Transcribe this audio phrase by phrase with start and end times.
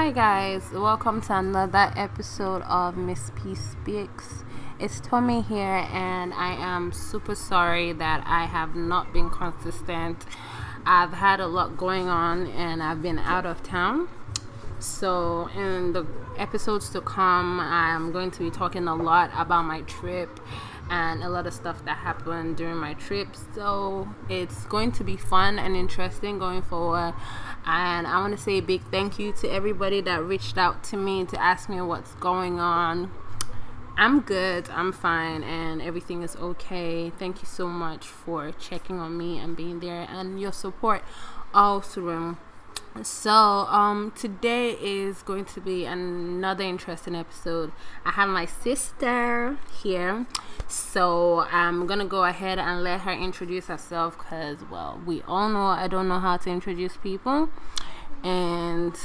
[0.00, 4.44] Hi, guys, welcome to another episode of Miss P Speaks.
[4.78, 10.24] It's Tommy here, and I am super sorry that I have not been consistent.
[10.86, 14.08] I've had a lot going on, and I've been out of town.
[14.78, 19.80] So, in the episodes to come, I'm going to be talking a lot about my
[19.80, 20.38] trip
[20.90, 23.28] and a lot of stuff that happened during my trip.
[23.54, 27.14] So, it's going to be fun and interesting going forward.
[27.66, 30.96] And I want to say a big thank you to everybody that reached out to
[30.96, 33.10] me to ask me what's going on.
[33.96, 37.10] I'm good, I'm fine, and everything is okay.
[37.18, 41.02] Thank you so much for checking on me and being there and your support
[41.52, 42.36] all through.
[43.02, 47.70] So, um, today is going to be another interesting episode.
[48.04, 50.26] I have my sister here,
[50.66, 55.66] so I'm gonna go ahead and let her introduce herself because, well, we all know
[55.66, 57.50] I don't know how to introduce people,
[58.24, 58.96] and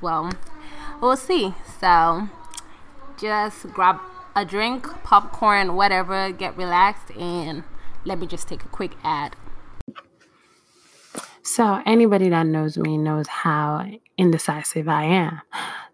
[0.00, 0.32] well,
[1.02, 1.54] we'll see.
[1.78, 2.28] So,
[3.18, 4.00] just grab
[4.34, 7.64] a drink, popcorn, whatever, get relaxed, and
[8.04, 9.36] let me just take a quick ad.
[11.46, 13.86] So anybody that knows me knows how
[14.18, 15.40] indecisive I am.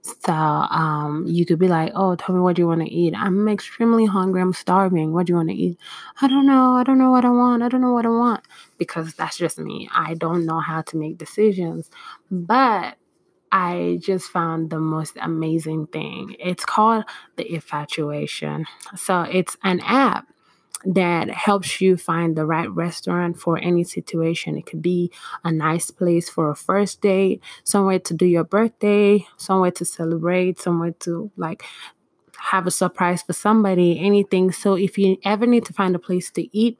[0.03, 3.48] So um, you could be like, "Oh, tell me what you want to eat." I'm
[3.48, 4.41] extremely hungry.
[4.41, 5.12] I'm starving.
[5.12, 5.78] What do you want to eat?
[6.23, 6.73] I don't know.
[6.77, 7.62] I don't know what I want.
[7.62, 8.42] I don't know what I want
[8.78, 9.89] because that's just me.
[9.95, 11.91] I don't know how to make decisions.
[12.30, 12.97] But
[13.53, 16.36] I just found the most amazing thing.
[16.41, 17.05] It's called
[17.36, 18.67] the Infatuation.
[18.97, 20.27] So it's an app
[20.84, 24.56] that helps you find the right restaurant for any situation.
[24.56, 25.11] It could be
[25.44, 30.61] a nice place for a first date, somewhere to do your birthday, somewhere to celebrate,
[30.61, 31.64] somewhere to like
[32.39, 34.50] have a surprise for somebody, anything.
[34.50, 36.78] So if you ever need to find a place to eat,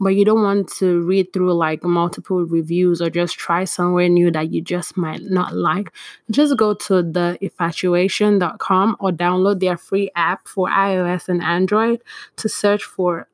[0.00, 4.30] but you don't want to read through like multiple reviews or just try somewhere new
[4.32, 5.92] that you just might not like,
[6.30, 12.02] just go to the infatuation.com or download their free app for iOS and Android
[12.36, 13.28] to search for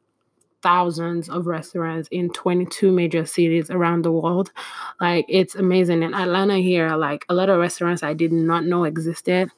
[0.63, 4.53] thousands of restaurants in 22 major cities around the world.
[5.01, 6.03] Like it's amazing.
[6.03, 9.51] In Atlanta here, like a lot of restaurants I did not know existed,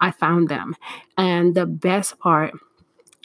[0.00, 0.76] I found them.
[1.16, 2.54] And the best part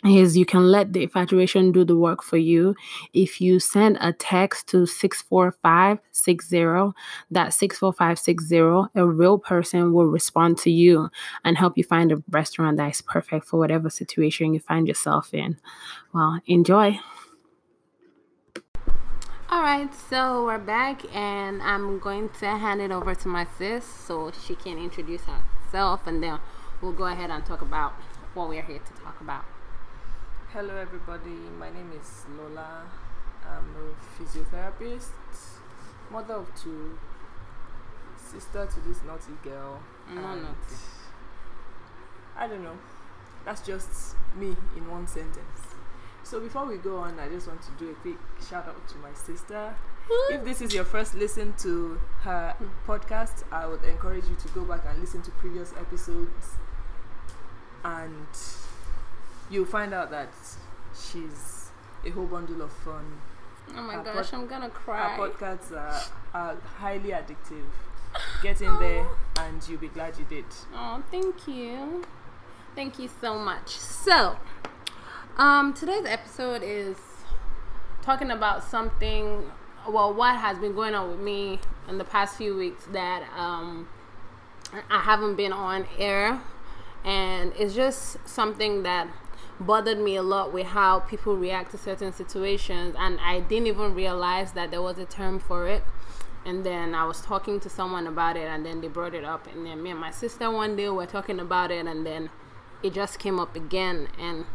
[0.06, 2.74] is you can let the infatuation do the work for you.
[3.14, 6.94] If you send a text to 64560,
[7.32, 11.10] that 64560, a real person will respond to you
[11.44, 15.34] and help you find a restaurant that is perfect for whatever situation you find yourself
[15.34, 15.58] in.
[16.14, 17.02] Well, enjoy.
[19.52, 23.84] All right, so we're back, and I'm going to hand it over to my sis
[23.84, 26.38] so she can introduce herself, and then
[26.82, 27.94] we'll go ahead and talk about
[28.36, 29.44] what we're here to talk about.
[30.52, 31.38] Hello, everybody.
[31.60, 32.82] My name is Lola.
[33.46, 35.12] I'm a physiotherapist,
[36.10, 36.98] mother of two,
[38.18, 39.80] sister to this naughty girl.
[40.12, 40.56] No, not.
[42.36, 42.80] I don't know.
[43.46, 45.76] That's just me in one sentence.
[46.24, 48.18] So before we go on, I just want to do a quick
[48.50, 49.76] shout out to my sister.
[50.32, 52.56] If this is your first listen to her
[52.88, 56.56] podcast, I would encourage you to go back and listen to previous episodes
[57.86, 58.26] and
[59.50, 60.30] you'll find out that
[60.94, 61.72] she's
[62.06, 63.20] a whole bundle of fun.
[63.76, 65.16] Oh my Her gosh, pod- I'm gonna cry.
[65.16, 66.02] Her podcasts are,
[66.34, 67.66] are highly addictive.
[68.42, 70.46] Get in there and you'll be glad you did.
[70.74, 72.04] Oh, thank you.
[72.76, 73.70] Thank you so much.
[73.70, 74.38] So,
[75.38, 76.98] um, today's episode is
[78.02, 79.52] talking about something.
[79.88, 83.88] Well, what has been going on with me in the past few weeks that um,
[84.90, 86.42] I haven't been on air,
[87.04, 89.08] and it's just something that
[89.60, 93.94] bothered me a lot with how people react to certain situations, and I didn't even
[93.94, 95.84] realize that there was a term for it
[96.46, 99.48] and then I was talking to someone about it, and then they brought it up,
[99.48, 102.30] and then me and my sister one day were talking about it, and then
[102.82, 104.46] it just came up again, and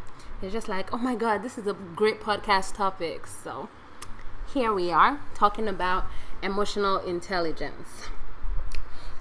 [0.41, 3.27] it's just like, oh my god, this is a great podcast topic.
[3.27, 3.69] So
[4.53, 6.07] here we are talking about
[6.43, 8.09] emotional intelligence.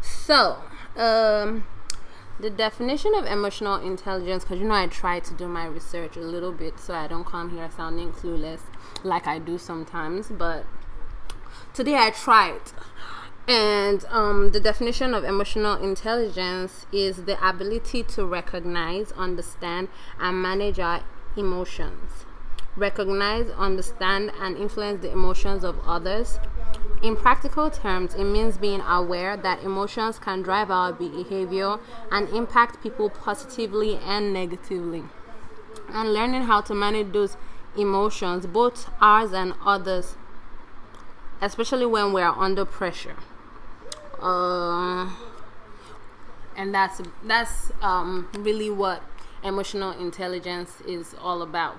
[0.02, 0.58] So,
[0.96, 1.66] um,
[2.40, 6.22] the definition of emotional intelligence, because you know I try to do my research a
[6.22, 8.62] little bit so I don't come here sounding clueless
[9.04, 10.66] like I do sometimes, but
[11.74, 12.62] today I tried.
[13.48, 19.90] And um, the definition of emotional intelligence is the ability to recognize, understand,
[20.20, 21.04] and manage our
[21.36, 22.26] emotions.
[22.78, 26.40] Recognize, understand, and influence the emotions of others.
[27.04, 31.78] In practical terms, it means being aware that emotions can drive our behavior
[32.10, 35.04] and impact people positively and negatively.
[35.90, 37.36] And learning how to manage those
[37.78, 40.16] emotions, both ours and others,
[41.42, 43.18] especially when we are under pressure.
[44.22, 45.10] Uh,
[46.56, 49.04] and that's that's um, really what
[49.44, 51.76] emotional intelligence is all about.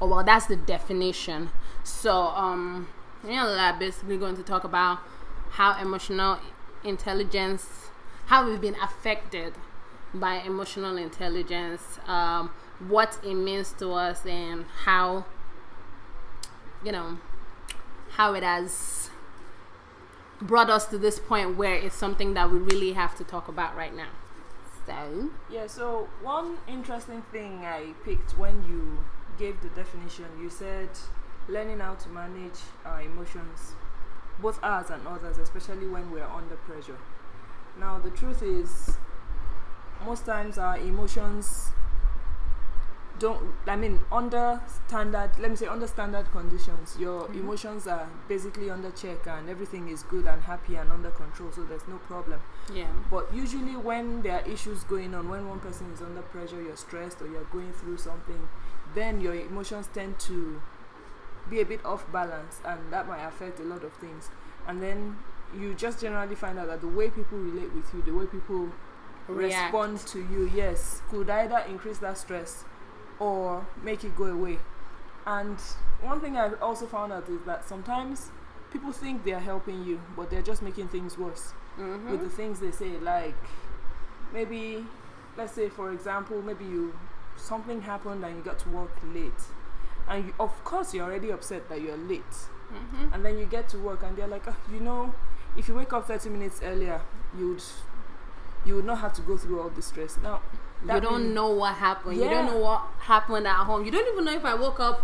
[0.00, 1.50] Oh well, that's the definition.
[1.82, 2.86] So um,
[3.24, 4.98] know, I'm basically going to talk about
[5.50, 6.38] how emotional
[6.84, 7.90] intelligence,
[8.26, 9.54] how we've been affected
[10.14, 15.24] by emotional intelligence, um, what it means to us, and how
[16.82, 17.18] you know
[18.12, 19.10] how it has
[20.40, 23.76] brought us to this point where it's something that we really have to talk about
[23.76, 24.08] right now.
[24.86, 29.04] So, Yeah, so one interesting thing I picked when you
[29.38, 30.88] gave the definition, you said
[31.48, 33.74] learning how to manage our emotions,
[34.40, 36.98] both ours and others, especially when we're under pressure.
[37.78, 38.96] Now, the truth is,
[40.04, 41.70] most times our emotions
[43.18, 47.34] don't i mean under standard let me say under standard conditions your Mhm.
[47.40, 51.62] emotions are basically under check and everything is good and happy and under control so
[51.64, 52.40] there's no problem
[52.72, 52.86] yeah.
[53.10, 56.76] but usually when there are issues going on when one person is under pressure you're
[56.76, 58.48] stressed or you're going through something
[58.94, 60.62] then your emotions tend to
[61.50, 64.30] be a bit off balance and that might affect a lot of things
[64.68, 65.16] and then
[65.58, 68.68] you just generally find out that the way people relate with you the way people
[69.28, 69.72] React.
[69.74, 72.64] respond to you yes could either increase that stress
[73.18, 74.58] or make it go away
[75.26, 75.58] and
[76.00, 78.30] one thing I've also found out is that sometimes
[78.72, 82.10] people think they are helping you but they're just making things worse Mhm.
[82.10, 83.34] with the things they say like
[84.32, 84.84] maybe
[85.36, 86.94] let's say for example maybe you
[87.36, 89.32] something happened and you got to work late
[90.10, 92.34] and you, of course you're already upset that you're late
[92.70, 93.14] Mhm.
[93.14, 95.14] and then you get to work and they're like oh, you know
[95.56, 97.00] if you wake up 30 minutes earlier
[97.36, 97.62] you'd
[98.66, 100.40] you would not have to go through all this stress now
[100.84, 102.16] You don't mean- know what happened.
[102.16, 103.84] You don't know what happened at home.
[103.84, 105.02] You don't even know if I woke up.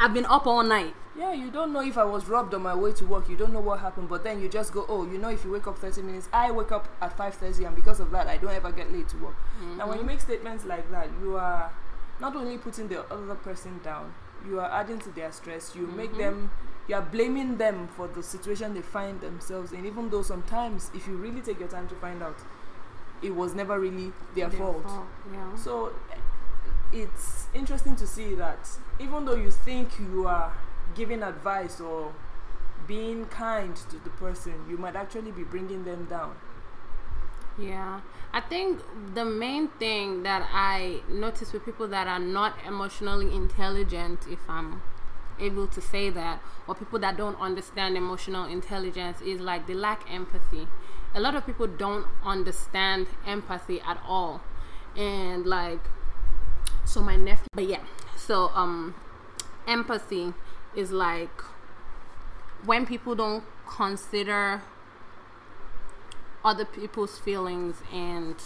[0.00, 0.94] I've been up all night.
[1.16, 3.28] Yeah, you don't know if I was robbed on my way to work.
[3.28, 5.50] You don't know what happened, but then you just go, oh, you know, if you
[5.52, 8.50] wake up 30 minutes, I wake up at 5:30, and because of that, I don't
[8.54, 9.36] ever get late to work.
[9.76, 11.70] Now, when you make statements like that, you are
[12.20, 14.14] not only putting the other person down,
[14.46, 15.74] you are adding to their stress.
[15.74, 16.18] You make Mhm.
[16.18, 16.50] them,
[16.86, 21.06] you are blaming them for the situation they find themselves in, even though sometimes, if
[21.08, 22.36] you really take your time to find out,
[23.22, 24.84] it was never really their, fault.
[25.32, 25.54] Yeah.
[25.56, 25.92] So
[26.92, 28.68] it's interesting to see that
[29.00, 30.52] even though you think you are
[30.94, 32.12] giving advice or
[32.86, 36.36] being kind to the person, you might actually be bringing them down.
[37.58, 38.00] Yeah,
[38.32, 38.80] I think
[39.14, 44.82] the main thing that I notice with people that are not emotionally intelligent, if I'm
[45.38, 50.12] able to say that, or people that don't understand emotional intelligence, is like they lack
[50.12, 50.66] empathy.
[51.14, 54.40] A lot of people don't understand empathy at all,
[54.96, 55.80] and like,
[56.84, 57.82] so my nephew, but yeah,
[58.16, 58.96] so um,
[59.68, 60.34] empathy
[60.74, 61.40] is like
[62.64, 64.60] when people don't consider
[66.44, 68.36] other people's feelings and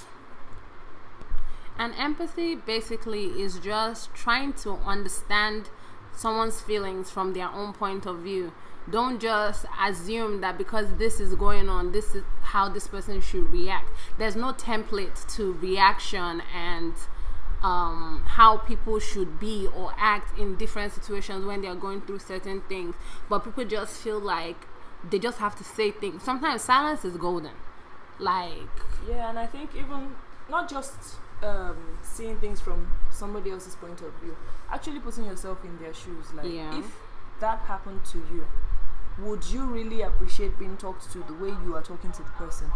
[1.79, 5.69] and empathy basically is just trying to understand
[6.15, 8.53] someone's feelings from their own point of view.
[8.91, 13.53] Don't just assume that because this is going on this is how this person should
[13.53, 13.91] react.
[14.19, 16.95] There's no template to reaction and
[17.63, 22.21] um, how people should be or act in different situations when they are going through
[22.21, 22.95] certain things.
[23.29, 24.57] But people just feel like
[25.09, 26.23] they just have to say things.
[26.23, 27.53] Sometimes silence is golden
[28.19, 28.69] like
[29.09, 30.15] Yeah, and I think even
[30.51, 34.37] not just um, seeing things from somebody else's point of view,
[34.71, 36.33] actually putting yourself in their shoes.
[36.35, 36.79] Like, Yeah.
[36.79, 36.87] if
[37.41, 38.45] that happened to you,
[39.19, 42.71] would you really appreciate being talked to the way you are talking to the person?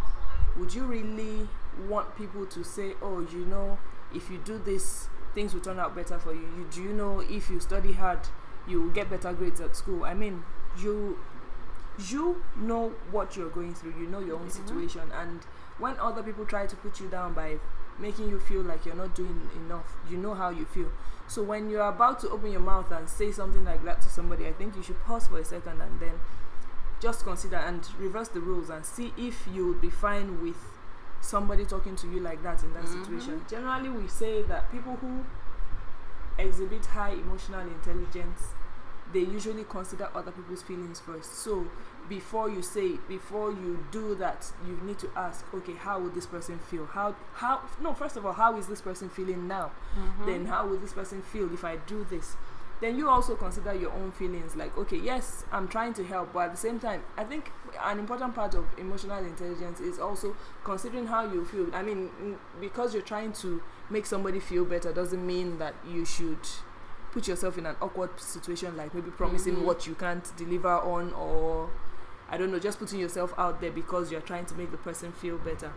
[0.56, 1.48] Would you really
[1.88, 3.78] want people to say, "Oh, you know,
[4.14, 6.46] if you do this, things will turn out better for you"?
[6.58, 8.20] you do you know if you study hard,
[8.66, 10.04] you will get better grades at school?
[10.04, 10.44] I mean,
[10.78, 11.18] you
[12.08, 14.52] you know what you're going through you know your own Mhm.
[14.52, 15.44] situation and
[15.78, 17.58] when other people try to put you down by
[17.98, 20.90] making you feel like you're not doing enough you know how you feel
[21.28, 24.46] so when you're about to open your mouth and say something like that to somebody
[24.46, 26.14] i think you should pause for a second and then
[27.00, 30.56] just consider and reverse the rules and see if you would be fine with
[31.20, 33.04] somebody talking to you like that in that Mhm.
[33.04, 35.24] situation generally we say that people who
[36.38, 38.48] exhibit high emotional intelligence
[39.12, 41.34] they usually consider other people's feelings first.
[41.38, 41.66] So
[42.08, 46.26] before you say before you do that, you need to ask, okay, how would this
[46.26, 46.86] person feel?
[46.86, 49.70] How how no, first of all, how is this person feeling now?
[49.96, 50.26] mhm.
[50.26, 52.36] Then how will this person feel if I do this?
[52.80, 56.40] Then you also consider your own feelings like, okay, yes, I'm trying to help, but
[56.46, 61.06] at the same time, I think an important part of emotional intelligence is also considering
[61.06, 61.72] how you feel.
[61.72, 62.10] I mean,
[62.60, 66.40] because you're trying to make somebody feel better doesn't mean that you should
[67.12, 69.64] put yourself in an awkward situation like maybe promising Mhm.
[69.64, 71.70] what you can't deliver on or
[72.30, 75.12] I don't know, just putting yourself out there because you're trying to make the person
[75.12, 75.72] feel better.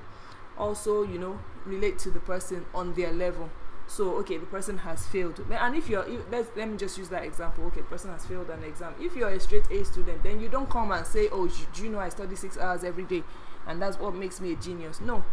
[0.57, 3.49] also you know relate to the person on their level.
[3.87, 5.37] So okay the person has failed.
[5.51, 7.65] And if you're if, let's let me just use that example.
[7.65, 8.93] Okay the person has failed an exam.
[8.97, 11.89] If you're a straight a student then you don't come and say oh do you
[11.89, 13.23] know i study six hours every day
[13.67, 15.01] and that's what makes me a genius.
[15.01, 15.25] No.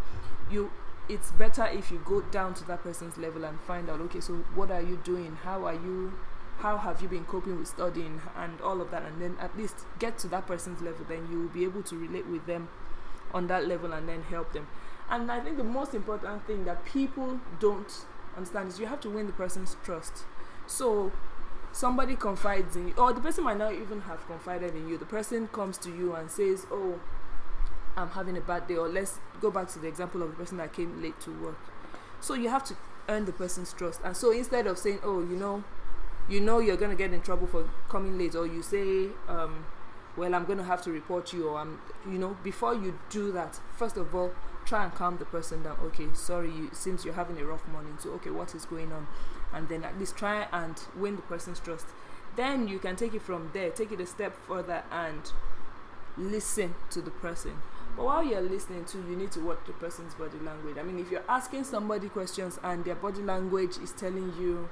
[0.50, 0.70] You
[1.12, 4.34] it's better if you go down to that person's level and find out okay so
[4.54, 5.36] what are you doing?
[5.44, 6.12] How are you
[6.58, 9.02] how have you been coping with studying and all of that?
[9.02, 11.96] And then at least get to that person's level then you will be able to
[11.96, 12.68] relate with them
[13.34, 14.66] on that level and then help them.
[15.10, 19.10] And i think the most important thing that people don't understand is you have to
[19.10, 20.24] win the person's trust.
[20.66, 21.12] So
[21.72, 24.96] somebody confides in you or the person might not even have confided in you.
[24.96, 27.00] The person comes to you and says oh
[27.96, 30.56] i'm having a bad day or let's go back to the example of the person
[30.56, 31.58] that came late to work.
[32.20, 32.76] So you have to
[33.08, 34.00] earn the person's trust.
[34.04, 35.64] And so instead of saying oh you know
[36.28, 39.66] you know you're going to get in trouble for coming late or you say um,
[40.16, 43.32] well i'm going to have to report you or i'm you know before you do
[43.32, 44.30] that first of all
[44.64, 45.76] try and calm the person down.
[45.82, 49.06] Okay sorry you, seems you're having a rough morning so okay what is going on?
[49.52, 51.86] And then at least try and win the person's trust.
[52.36, 55.32] Then you can take it from there take it a step further and
[56.16, 57.54] listen to the person
[57.96, 60.98] but while you're listening to you need to watch the person's body language i mean
[60.98, 64.68] if you're asking somebody questions and their body language is telling you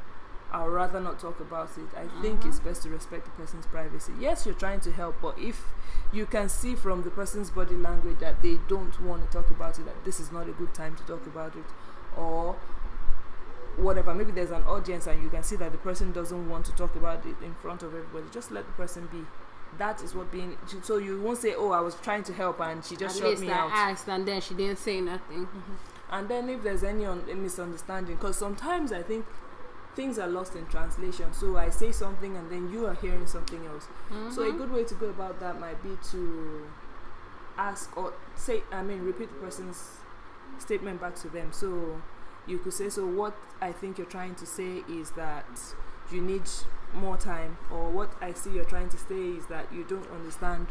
[0.52, 1.86] I'd rather not talk about it.
[1.96, 2.22] I mm-hmm.
[2.22, 4.12] think it's best to respect the person's privacy.
[4.18, 5.62] Yes, you're trying to help, but if
[6.12, 9.78] you can see from the person's body language that they don't want to talk about
[9.78, 11.64] it, that this is not a good time to talk about it,
[12.16, 12.56] or
[13.76, 16.72] whatever, maybe there's an audience and you can see that the person doesn't want to
[16.72, 19.24] talk about it in front of everybody, just let the person be.
[19.78, 20.56] That is what being.
[20.82, 23.40] So you won't say, "Oh, I was trying to help and she just At shut
[23.40, 25.46] me I out." asked and then she didn't say nothing.
[25.46, 25.74] Mm-hmm.
[26.12, 29.24] And then if there's any un- misunderstanding, because sometimes I think
[29.94, 31.32] things are lost in translation.
[31.32, 33.84] So I say something and then you are hearing something else.
[34.10, 34.30] Mm-hmm.
[34.32, 36.68] So a good way to go about that might be to
[37.56, 39.98] ask or say, I mean, repeat the person's
[40.58, 41.52] statement back to them.
[41.52, 42.00] So
[42.46, 45.46] you could say, so what I think you're trying to say is that
[46.10, 46.48] you need
[46.94, 50.68] more time, or what I see you're trying to say is that you don't understand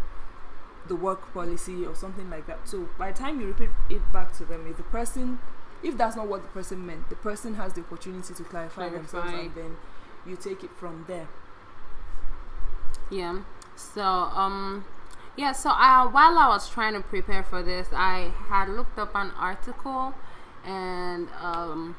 [0.87, 2.67] the work policy or something like that.
[2.67, 5.39] So by the time you repeat it back to them, if the person
[5.81, 8.97] if that's not what the person meant, the person has the opportunity to clarify, clarify.
[8.97, 9.77] themselves and then
[10.25, 11.27] you take it from there.
[13.09, 13.39] Yeah.
[13.75, 14.85] So, um,
[15.37, 19.15] yeah, so I, while I was trying to prepare for this, I had looked up
[19.15, 20.13] an article
[20.65, 21.95] and um,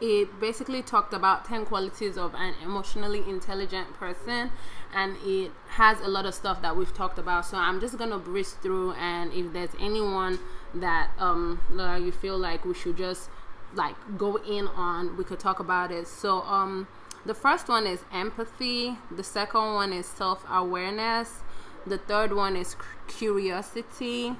[0.00, 4.50] it basically talked about 10 qualities of an emotionally intelligent person
[4.94, 7.46] and it has a lot of stuff that we've talked about.
[7.46, 10.38] So i'm just gonna breeze through and if there's anyone
[10.74, 13.28] that um you feel like we should just
[13.74, 16.06] like go in on we could talk about it.
[16.06, 16.86] So um
[17.24, 18.98] the first one is empathy.
[19.10, 21.42] The second one is self-awareness.
[21.86, 22.76] The third one is
[23.08, 24.36] curiosity.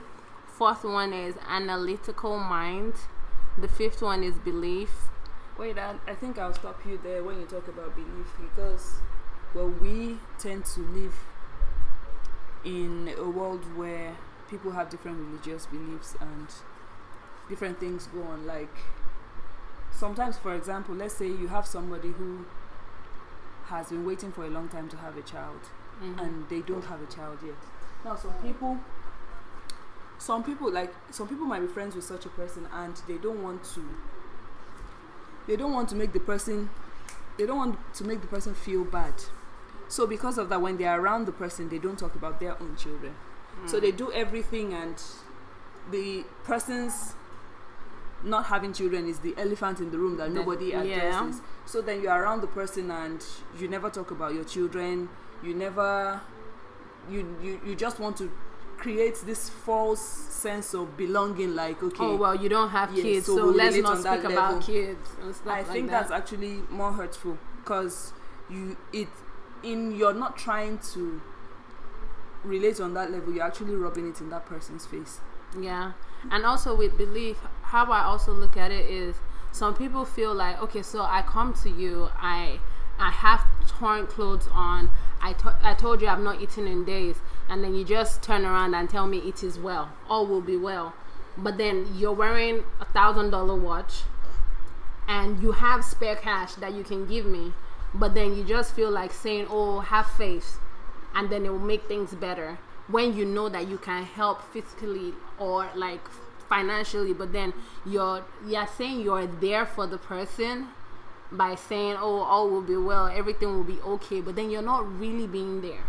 [0.46, 2.94] Fourth one is analytical mind.
[3.56, 5.10] The fifth one is belief
[5.58, 8.94] wait I, I think i'll stop you there when you talk about belief because
[9.54, 11.14] well we tend to live
[12.64, 14.16] in a world where
[14.48, 16.48] people have different religious beliefs and
[17.48, 18.46] different things go on.
[18.46, 18.74] Like
[19.92, 22.46] sometimes, for example, let's say you have somebody who
[23.66, 25.60] has been waiting for a long time to have a child
[26.02, 26.18] mm-hmm.
[26.18, 27.54] and they don't have a child yet.
[28.04, 28.78] Now, some people,
[30.18, 33.42] some people like some people might be friends with such a person and they don't
[33.42, 33.82] want to.
[35.46, 36.70] They don't want to make the person.
[37.38, 39.14] They don't want to make the person feel bad.
[39.88, 42.60] So because of that, when they are around the person, they don't talk about their
[42.60, 43.14] own children.
[43.66, 45.00] So they do everything, and
[45.90, 47.14] the person's
[48.24, 51.36] not having children is the elephant in the room that nobody addresses.
[51.36, 51.46] Yeah.
[51.66, 53.24] So then you're around the person, and
[53.58, 55.08] you never talk about your children.
[55.42, 56.20] You never,
[57.08, 58.30] you you, you just want to
[58.84, 63.26] create this false sense of belonging like okay oh well you don't have yes, kids
[63.26, 65.08] so, so let's not speak about kids
[65.46, 66.08] i like think that.
[66.08, 68.12] that's actually more hurtful because
[68.50, 69.08] you it
[69.62, 71.20] in you're not trying to
[72.44, 75.20] relate on that level, you're actually rubbing it in that person's face.
[75.58, 75.92] Yeah.
[76.30, 79.16] And also with belief, how I also look at it is
[79.52, 82.60] some people feel like, okay, so I come to you, I
[82.98, 84.90] I have torn clothes on.
[85.20, 87.16] I, to- I told you I've not eaten in days,
[87.48, 90.56] and then you just turn around and tell me it is well, all will be
[90.56, 90.94] well.
[91.36, 94.02] But then you're wearing a thousand dollar watch,
[95.08, 97.52] and you have spare cash that you can give me,
[97.94, 100.58] but then you just feel like saying, "Oh, have faith,"
[101.14, 102.58] and then it will make things better.
[102.88, 106.06] When you know that you can help physically or like
[106.48, 107.54] financially but then
[107.86, 110.68] you're you're saying you're there for the person
[111.32, 114.86] by saying oh all will be well everything will be okay but then you're not
[114.98, 115.84] really being there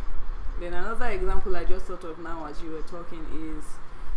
[0.60, 3.26] then another example i just thought of now as you were talking
[3.58, 3.64] is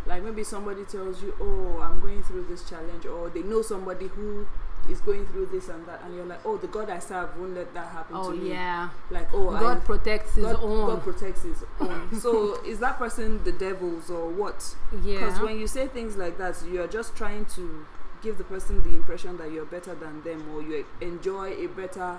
[0.07, 4.07] like maybe somebody tells you oh i'm going through this challenge or they know somebody
[4.07, 4.47] who
[4.89, 7.55] is going through this and that and you're like oh the god i serve won't
[7.55, 8.89] let that happen Oh to me yeah.
[9.11, 10.87] like oh God I, protects his God, own.
[10.87, 15.19] God protects his own so is that person the devil's or what yeah.
[15.19, 17.85] because when you say things like that you're just trying to
[18.23, 22.19] give the person the impression that you're better than them or you enjoy a better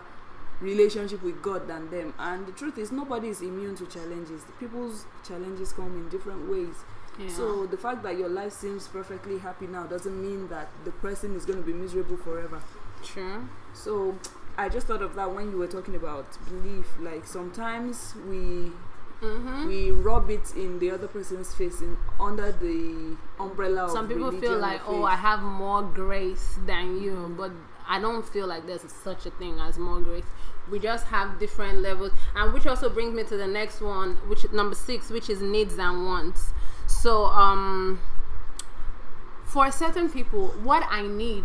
[0.61, 2.13] relationship with God than them.
[2.19, 4.43] And the truth is, nobody is immune to challenges.
[4.59, 6.75] People's challenges come in different ways.
[7.17, 7.29] yeah.
[7.29, 11.35] So the fact that your life seems perfectly happy now doesn't mean that the person
[11.35, 12.61] is going to be miserable forever.
[13.03, 13.47] true.
[13.73, 14.17] So
[14.57, 16.87] I just thought of that when you were talking about belief.
[16.99, 18.71] Like sometimes we
[19.21, 19.67] Mm-hmm.
[19.67, 24.31] we rub it in the other person's face in under the umbrella of Some people
[24.31, 25.03] feel like, oh.
[25.03, 27.51] I have more grace than you, but
[27.85, 30.23] I don't feel like there's such a thing as more grace.
[30.71, 34.45] We just have different levels, and which also brings me to the next one, which
[34.45, 36.51] is number six, which is needs and wants.
[36.87, 37.99] So, um,
[39.43, 41.43] for certain people, what I need,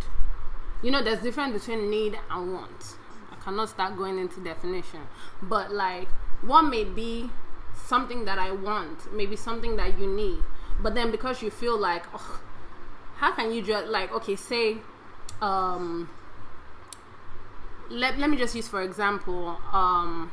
[0.80, 2.96] you know, there's difference between need and want.
[3.32, 5.00] I cannot start going into definition,
[5.42, 6.08] but like,
[6.42, 7.30] what may be
[7.86, 10.38] something that I want, maybe something that you need,
[10.80, 12.40] but then because you feel like, oh,
[13.16, 14.78] how can you just like, okay, say,
[15.40, 16.10] um,
[17.90, 20.32] let, let me just use for example, um,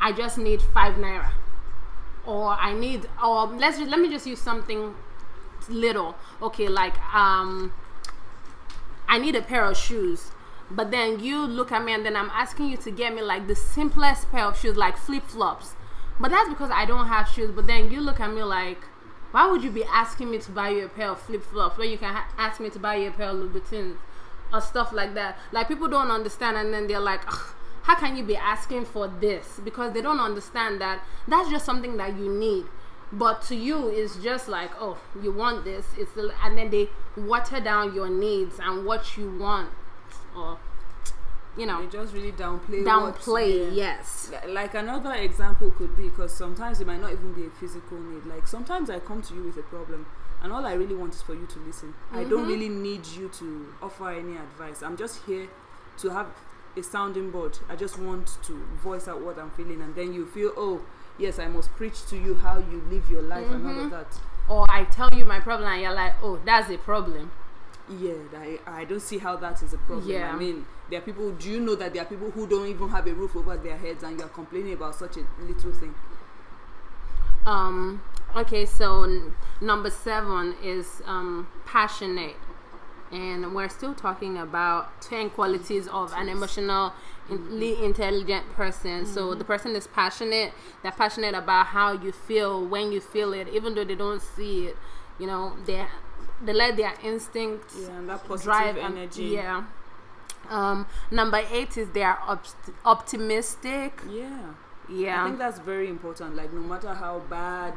[0.00, 1.30] I just need five naira,
[2.26, 4.94] or I need, or let's just, let me just use something
[5.68, 6.14] little.
[6.42, 7.72] Okay, like um,
[9.08, 10.30] I need a pair of shoes.
[10.70, 13.46] But then you look at me and then I'm asking you to get me like
[13.46, 15.74] the simplest pair of shoes, like flip flops.
[16.20, 17.50] But that's because I don't have shoes.
[17.50, 18.78] But then you look at me like,
[19.30, 21.90] why would you be asking me to buy you a pair of flip flops when
[21.90, 23.96] you can ha- ask me to buy you a pair of Louboutins
[24.52, 25.38] or stuff like that?
[25.52, 29.08] Like people don't understand, and then they're like, "Ugh, how can you be asking for
[29.08, 29.60] this?
[29.62, 32.66] Because they don't understand that that's just something that you need.
[33.10, 35.86] But to you, it's just like, oh, you want this.
[35.96, 39.70] It's and then they water down your needs and what you want,
[40.36, 40.58] or
[41.58, 43.64] you know, they just really downplay downplay.
[43.66, 43.96] what, yeah.
[43.96, 44.30] Yes.
[44.48, 48.24] Like another example could be because sometimes it might not even be a physical need.
[48.26, 50.06] Like sometimes I come to you with a problem,
[50.42, 51.94] and all I really want is for you to listen.
[52.12, 52.48] I don't Mhm.
[52.48, 54.82] really need you to offer any advice.
[54.82, 55.48] I'm just here
[55.98, 56.28] to have
[56.76, 57.58] a sounding board.
[57.68, 60.82] I just want to voice out what I'm feeling, and then you feel, oh,
[61.18, 64.06] yes, I must preach to you how you live your life and all of that.
[64.48, 67.32] Or I tell you my problem, and you're like, oh, that's a problem.
[67.88, 70.08] Yeah, I, I don't see how that is a problem.
[70.08, 70.32] Yeah.
[70.32, 72.88] I mean, there are people, do you know that there are people who don't even
[72.88, 75.94] have a roof over their heads and you are complaining about such a little thing?
[77.46, 78.02] Um,
[78.36, 82.36] okay, so n- number seven is um, passionate.
[83.10, 86.92] And we're still talking about 10 qualities of an emotionally
[87.82, 89.06] intelligent person.
[89.06, 90.52] So the person is passionate.
[90.82, 94.66] They're passionate about how you feel when you feel it, even though they don't see
[94.66, 94.76] it.
[95.18, 95.86] You know, they
[96.44, 99.24] they let their instincts Yeah, and that positive drive and- energy.
[99.24, 99.64] yeah.
[100.48, 104.00] Um, number eight is they are opt- optimistic.
[104.10, 104.38] Yeah.
[104.88, 105.22] Yeah.
[105.22, 106.36] I think that's very important.
[106.36, 107.74] Like no matter how bad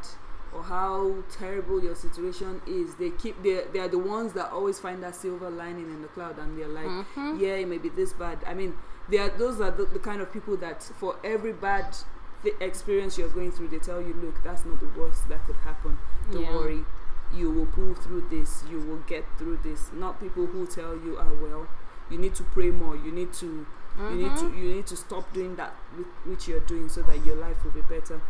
[0.54, 4.80] or how terrible your situation is, they keep they they are the ones that always
[4.80, 7.40] find that silver lining in the cloud, and they're like, Mhm.
[7.40, 8.38] yeah, it may be this bad.
[8.48, 8.78] I mean,
[9.10, 11.96] they are those are the, the kind of people that for every bad
[12.44, 15.58] th- experience you're going through, they tell you, look, that's not the worst that could
[15.58, 15.98] happen.
[16.32, 16.56] Don't Yeah.
[16.56, 16.86] worry,
[17.34, 18.64] you will pull through this.
[18.70, 19.90] You will get through this.
[19.94, 21.68] Not people who tell you, ah, well,
[22.12, 22.96] you need to pray more.
[22.96, 23.66] You need to
[24.10, 24.58] you need to Mhm.
[24.58, 27.72] you need to stop doing that with, which you're doing so that your life will
[27.72, 28.22] be better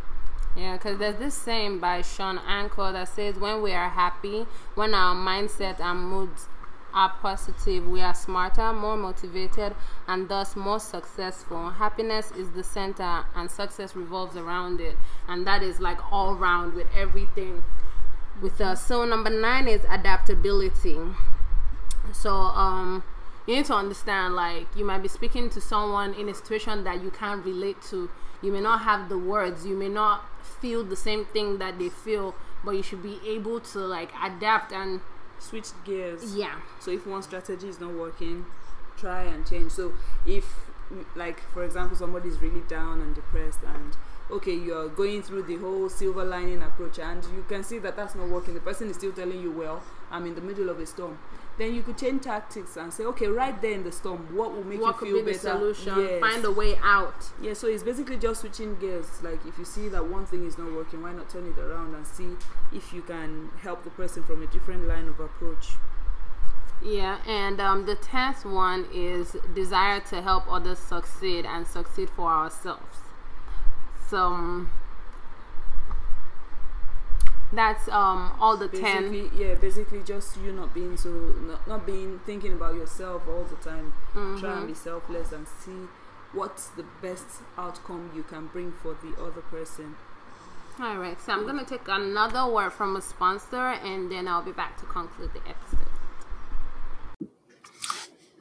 [0.56, 4.94] Yeah, because there's this saying by Shawn Achor that says, when we are happy, when
[4.94, 6.48] our mindset and moods
[6.94, 9.74] are positive, we are smarter, more motivated,
[10.08, 11.70] and thus more successful.
[11.70, 14.98] Happiness is the center, and success revolves around it.
[15.28, 17.64] And that is like all round with everything
[18.42, 18.86] with us.
[18.86, 21.00] So, number nine is adaptability.
[22.12, 23.04] So, um,
[23.48, 27.02] you need to understand like you might be speaking to someone in a situation that
[27.02, 28.10] you can't relate to.
[28.42, 29.66] You may not have the words.
[29.66, 33.60] You may not feel the same thing that they feel but you should be able
[33.60, 35.02] to like adapt and
[35.40, 36.36] switch gears.
[36.36, 36.60] Yeah.
[36.80, 38.46] So if one strategy is not working
[38.98, 39.72] try and change.
[39.72, 39.94] So
[40.26, 40.46] if
[41.16, 43.51] like for example somebody is really down and depressed
[44.32, 48.16] okay you're going through the whole silver lining approach and you can see that that's
[48.16, 50.86] not working the person is still telling you well i'm in the middle of a
[50.86, 51.18] storm
[51.58, 54.64] then you could change tactics and say okay right there in the storm what will
[54.64, 56.20] make what you could feel be the better solution Yes.
[56.22, 59.22] find a way out Yeah, so it's basically just switching gears.
[59.22, 61.94] Like if you see that one thing is not working, why not turn it around
[61.94, 62.38] and see
[62.72, 65.72] if you can help the person from a different line of approach.
[66.82, 72.28] yeah and um, the tenth one is desire to help others succeed and succeed for
[72.32, 72.98] ourselves
[74.14, 74.70] um,
[77.54, 79.12] That's um all the ten.
[79.12, 83.44] basically yeah basically just you not being so not, not being thinking about yourself all
[83.44, 83.92] the time
[84.40, 85.88] try and be selfless and see
[86.32, 89.96] what's the best outcome you can bring for the other person
[90.80, 94.54] All right, so I'm gonna take another word from a sponsor, and then I'll be
[94.54, 95.92] back to conclude the episode.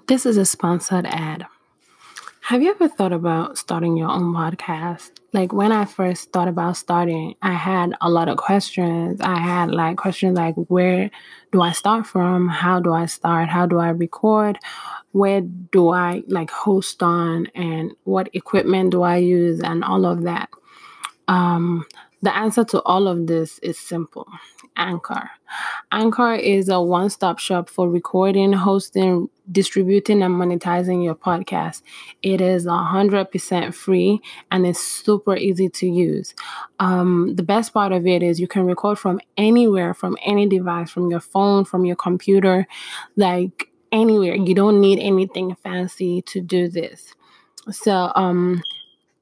[0.06, 1.46] This is a sponsored ad.
[2.42, 5.19] Have you ever thought about starting your own podcast?
[5.32, 9.20] Like when I first thought about starting, I had a lot of questions.
[9.20, 11.10] I had like questions like where
[11.52, 12.48] do I start from?
[12.48, 13.48] How do I start?
[13.48, 14.58] How do I record?
[15.12, 20.22] Where do I like host on and what equipment do I use and all of
[20.22, 20.50] that?
[21.28, 21.86] Um,
[22.22, 24.26] the answer to all of this is simple
[24.76, 25.30] Anchor.
[25.92, 31.82] Anchor is a one stop shop for recording, hosting, distributing, and monetizing your podcast.
[32.22, 36.34] It is 100% free and it's super easy to use.
[36.78, 40.90] Um, the best part of it is you can record from anywhere, from any device,
[40.90, 42.66] from your phone, from your computer,
[43.16, 44.34] like anywhere.
[44.34, 47.14] You don't need anything fancy to do this.
[47.70, 48.62] So, um,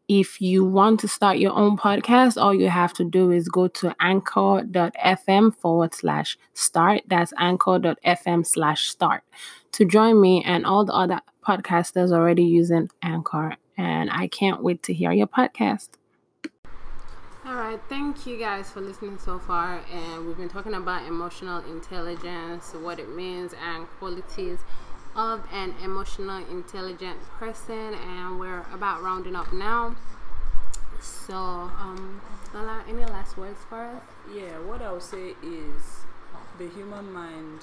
[0.08, 3.68] if you want to start your own podcast, all you have to do is go
[3.68, 7.02] to anchor.fm forward slash start.
[7.06, 9.22] That's anchor.fm slash start
[9.72, 13.56] to join me and all the other podcasters already using Anchor.
[13.76, 15.90] And I can't wait to hear your podcast.
[17.46, 19.80] All right, thank you guys for listening so far.
[19.92, 24.58] And we've been talking about emotional intelligence, what it means, and qualities
[25.18, 29.96] of an emotional intelligent person and we're about rounding up now.
[31.00, 32.20] So um
[32.54, 34.02] Lala, any last words for us?
[34.32, 36.04] Yeah what i would say is
[36.58, 37.60] the human mind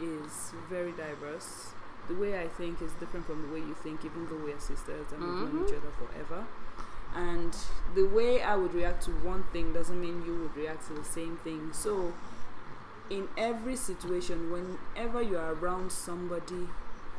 [0.00, 1.72] is very diverse.
[2.08, 5.06] The way i think is different from the way you think even though we're sisters
[5.12, 6.46] and we've known each other forever.
[7.14, 7.54] And
[7.94, 11.04] the way i would react to one thing doesn't mean you would react to the
[11.04, 11.70] same thing.
[11.74, 12.14] So
[13.10, 16.68] in every situation, whenever you are around somebody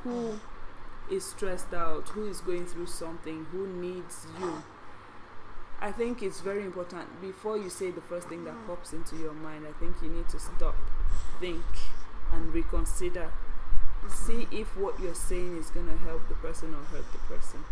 [0.04, 1.14] who hmm.
[1.14, 4.64] is stressed out, who is going through something, who needs you,
[5.80, 8.68] I think it's very important before you say the first thing that hmm.
[8.68, 9.66] pops into your mind.
[9.68, 10.76] I think you need to stop,
[11.40, 11.64] think,
[12.32, 13.32] and reconsider.
[14.02, 14.10] Hmm.
[14.10, 17.64] See if what you're saying is going to help the person or hurt the person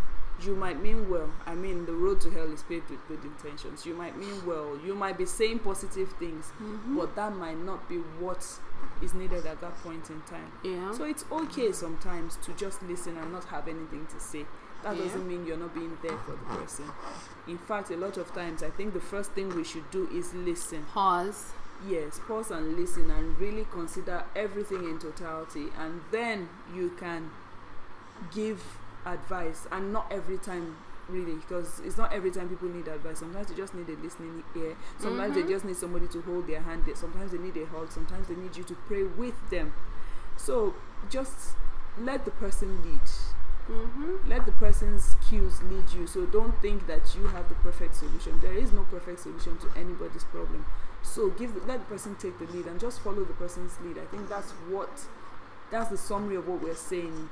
[0.44, 1.30] you might mean well.
[1.46, 3.86] I mean, the road to hell is paved with good intentions.
[3.86, 4.78] You might mean well.
[4.86, 6.98] You might be saying positive things, Mm-hmm.
[6.98, 8.46] but that might not be what
[9.02, 10.52] is needed at that point in time.
[10.64, 14.46] yeah So it's okay sometimes to just listen and not have anything to say.
[14.84, 15.04] That Yeah.
[15.04, 16.86] doesn't mean you're not being there for the person.
[17.48, 20.34] In fact, a lot of times, I think the first thing we should do is
[20.34, 20.86] listen.
[20.94, 21.54] pause
[21.88, 27.32] Yes, pause and listen and really consider everything in totality, and then you can
[28.32, 28.62] give
[29.06, 29.68] advice.
[29.72, 30.78] And not every time,
[31.10, 33.20] really, because it's not every time people need advice.
[33.20, 34.76] Sometimes they just need a listening ear.
[35.00, 35.42] Sometimes Mhm.
[35.42, 36.84] they just need somebody to hold their hand.
[36.96, 37.92] Sometimes they need a hug.
[37.92, 39.74] Sometimes they need you to pray with them.
[40.38, 40.74] So
[41.10, 41.56] just
[42.00, 43.02] let the person lead
[43.70, 44.30] mm-hmm.
[44.30, 48.40] let the person's cues lead you so don't think that you have the perfect solution
[48.42, 50.66] there is no perfect solution to anybody's problem
[51.04, 53.98] so give the, let the person take the lead and just follow the person's lead
[53.98, 54.90] i think that's what
[55.70, 57.30] that's the summary of what we're saying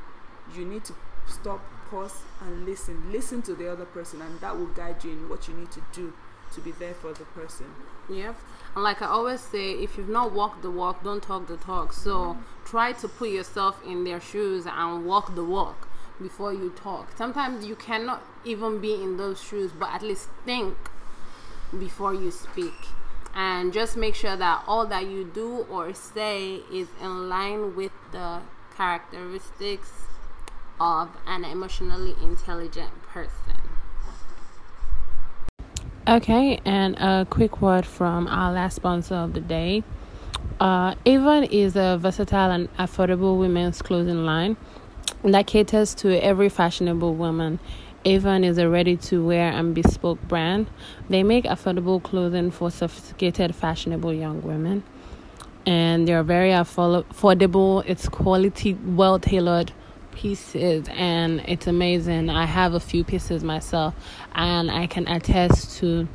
[0.56, 0.94] you need to
[1.30, 5.30] stop pause and listen listen to the other person and that will guide you in
[5.30, 6.14] what you need to do
[6.54, 7.66] to be there for the person
[8.10, 8.36] Yep.
[8.76, 11.94] And like I always say, if you've not walked the walk, don't talk the talk.
[11.94, 12.42] So mm-hmm.
[12.66, 15.88] try to put yourself in their shoes and walk the walk
[16.22, 17.16] before you talk.
[17.16, 20.76] Sometimes you cannot even be in those shoes, but at least think
[21.78, 22.74] before you speak.
[23.36, 27.92] And just make sure that all that you do or say is in line with
[28.12, 28.40] the
[28.76, 29.92] characteristics
[30.80, 33.60] of an emotionally intelligent person.
[36.08, 39.84] Okay, and a quick word from our last sponsor of the day.
[40.60, 44.58] Uh, Avon is a versatile and affordable women's clothing line
[45.24, 47.60] that caters to every fashionable woman.
[48.06, 50.68] Avon is a ready to wear and bespoke brand.
[51.10, 54.84] They make affordable clothing for sophisticated, fashionable young women.
[55.66, 59.74] And they're very affordable, it's quality, well tailored
[60.20, 62.30] pieces, and it's amazing.
[62.30, 63.96] I have a few pieces myself,
[64.36, 66.10] and I can attest to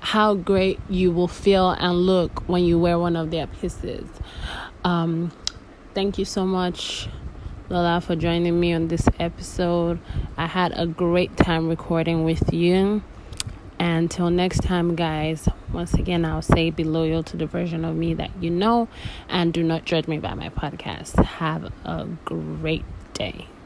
[0.00, 4.08] how great you will feel and look when you wear one of their pieces.
[4.82, 5.30] Um,
[5.94, 7.08] thank you so much,
[7.68, 10.00] Lola, for joining me on this episode.
[10.36, 13.02] I had a great time recording with you.
[13.78, 18.14] Until next time, guys, once again, I'll say be loyal to the version of me
[18.14, 18.88] that you know
[19.28, 21.24] and do not judge me by my podcast.
[21.24, 22.84] Have a great
[23.18, 23.57] day.